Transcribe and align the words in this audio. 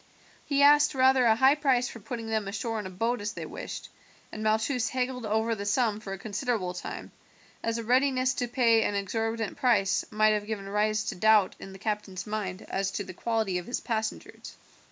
He 0.47 0.63
asked 0.63 0.95
rather 0.95 1.25
a 1.27 1.35
high 1.35 1.53
price 1.53 1.87
for 1.87 1.99
putting 1.99 2.25
them 2.25 2.47
ashore 2.47 2.79
in 2.79 2.87
a 2.87 2.89
boat 2.89 3.21
as 3.21 3.33
they 3.33 3.45
wished, 3.45 3.89
and 4.31 4.41
Malchus 4.41 4.89
haggled 4.89 5.27
over 5.27 5.53
the 5.53 5.67
sum 5.67 5.99
for 5.99 6.11
a 6.11 6.17
considerable 6.17 6.73
time, 6.73 7.11
as 7.63 7.77
a 7.77 7.83
readiness 7.83 8.33
to 8.33 8.47
pay 8.47 8.81
an 8.81 8.95
exorbitant 8.95 9.57
price 9.57 10.03
might 10.09 10.29
have 10.33 10.47
given 10.47 10.67
rise 10.67 11.03
to 11.03 11.13
doubts 11.13 11.57
in 11.59 11.71
the 11.71 11.77
captain's 11.77 12.25
mind 12.25 12.63
as 12.63 12.89
to 12.89 13.03
the 13.03 13.13
quality 13.13 13.59
of 13.59 13.67
his 13.67 13.79
passengers. 13.79 14.55